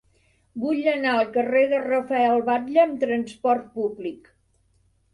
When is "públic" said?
3.81-4.37